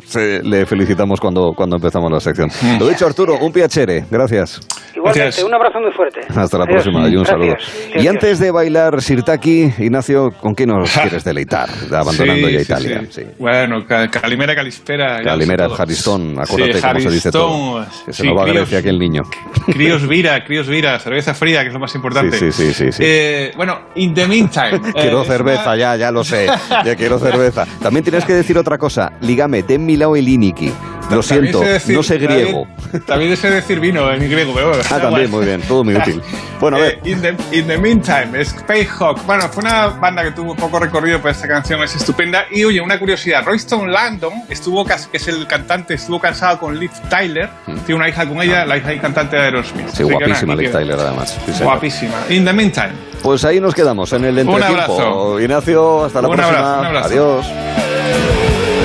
le 0.43 0.67
felicitamos 0.67 1.21
cuando, 1.21 1.53
cuando 1.55 1.77
empezamos 1.77 2.11
la 2.11 2.19
sección. 2.19 2.51
Lo 2.81 2.89
dicho, 2.89 3.07
Arturo, 3.07 3.39
un 3.39 3.53
piacere. 3.53 4.07
Gracias. 4.11 4.61
Igualmente, 4.97 5.45
un 5.45 5.55
abrazo 5.55 5.79
muy 5.79 5.93
fuerte. 5.93 6.21
Hasta 6.35 6.59
la 6.59 6.65
próxima 6.65 7.09
y 7.09 7.15
un 7.15 7.25
saludo. 7.25 7.55
Y 7.95 8.09
antes 8.09 8.41
de 8.41 8.51
bailar 8.51 9.01
Sirtaki, 9.01 9.73
Ignacio, 9.79 10.31
¿con 10.41 10.55
qué 10.55 10.67
nos 10.67 10.91
quieres 10.91 11.23
deleitar? 11.23 11.69
Abandonando 11.93 12.49
ya 12.49 12.61
Italia. 12.61 13.03
Bueno, 13.39 13.85
Calimera, 13.87 14.57
Calispera. 14.57 15.23
Calimera, 15.23 15.69
Jaristón, 15.69 16.41
acuérdate 16.41 16.81
cómo 16.81 17.01
se 17.01 17.11
dice 17.11 17.31
todo. 17.31 17.87
Que 18.05 18.13
se 18.13 18.25
nos 18.25 18.37
va 18.37 18.43
a 18.43 18.47
Grecia 18.47 18.79
aquel 18.79 18.99
niño. 18.99 19.23
Críos 19.67 20.09
Vira, 20.09 20.43
Críos 20.45 20.56
Vira, 20.65 20.99
cerveza 20.99 21.35
fría, 21.35 21.63
que 21.63 21.69
es 21.69 21.73
lo 21.73 21.81
más 21.81 21.95
importante. 21.95 22.39
Sí, 22.39 22.53
sí, 22.53 22.73
sí. 22.73 22.93
sí, 22.93 23.03
eh, 23.05 23.53
bueno, 23.57 23.81
in 23.97 24.15
the 24.15 24.27
meantime. 24.27 24.81
quiero 24.95 25.23
eh, 25.23 25.27
cerveza, 25.27 25.77
ya, 25.77 25.97
ya 25.97 26.11
lo 26.11 26.25
sé. 26.25 26.47
Ya 26.85 26.97
quiero 26.97 27.19
cerveza. 27.19 27.67
También 27.83 28.05
tienes 28.05 28.25
que 28.25 28.35
decir 28.35 28.57
otra 28.59 28.79
cosa. 28.79 29.13
Lígame, 29.21 29.63
ten 29.63 29.85
Milao 29.85 30.17
el 30.17 30.29
Iniki. 30.29 30.73
Lo 31.11 31.23
siento, 31.23 31.63
no 31.89 32.03
sé 32.03 32.19
griego. 32.19 32.67
También, 33.07 33.37
sé 33.37 33.51
decir 33.51 33.81
vino 33.81 34.11
en 34.13 34.21
griego, 34.31 34.53
pero 34.55 34.73
Ah, 34.91 34.99
también, 35.01 35.31
muy 35.31 35.45
bien, 35.45 35.61
todo 35.63 35.85
muy 35.85 35.95
útil. 35.97 36.21
Bueno, 36.61 36.79
a 36.79 36.81
ver. 36.81 37.01
Eh, 37.05 37.11
in, 37.11 37.21
the, 37.21 37.37
in, 37.53 37.67
the, 37.67 37.79
meantime, 37.79 38.45
Spacehawk. 38.45 39.25
Bueno, 39.27 39.49
fue 39.49 39.63
una 39.63 39.89
banda 39.89 40.23
que 40.23 40.33
tuvo 40.33 40.55
poco 40.55 40.79
recorrido, 40.79 41.19
pero 41.19 41.31
esta 41.33 41.47
canción 41.47 41.83
es 41.83 41.95
estupenda. 41.95 42.45
Y 42.51 42.65
oye, 42.65 42.81
una 42.81 42.99
curiosidad: 42.99 43.45
Royston 43.45 43.93
Landon, 43.93 44.33
estuvo, 44.49 44.85
que 44.85 44.95
es 45.13 45.29
el 45.29 45.47
cantante, 45.47 45.95
estuvo 45.95 46.21
casado 46.21 46.59
con 46.59 46.79
Liv 46.79 46.91
Tyler. 47.11 47.49
Mm. 47.67 47.75
Tiene 47.81 47.95
una 47.95 48.09
hija 48.09 48.27
con 48.27 48.41
ella, 48.43 48.65
la 48.65 48.79
hija 48.79 48.95
y 48.95 48.99
cantante 48.99 49.37
de 49.37 49.43
Aerosmith. 49.43 49.89
Sí, 49.89 50.03
guapísima 50.03 50.55
Liv 50.55 50.73
Tyler, 50.73 50.99
además. 50.99 51.39
guapísima. 51.61 52.15
In 52.31 52.45
the 52.45 52.53
meantime. 52.53 52.93
Pues 53.23 53.45
ahí 53.45 53.61
nos 53.61 53.75
quedamos, 53.75 54.13
en 54.13 54.25
el 54.25 54.39
entretiempo. 54.39 54.75
Un 54.75 54.81
abrazo. 54.81 55.41
Ignacio, 55.41 56.05
hasta 56.05 56.23
la 56.23 56.29
próxima. 56.29 56.89
Adiós. 57.01 57.47